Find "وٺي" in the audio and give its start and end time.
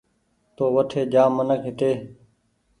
0.75-1.01